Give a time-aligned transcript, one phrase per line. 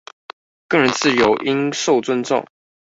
[0.67, 2.47] 個人自由應受尊重